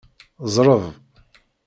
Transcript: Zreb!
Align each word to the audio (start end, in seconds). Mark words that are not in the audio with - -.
Zreb! 0.53 0.83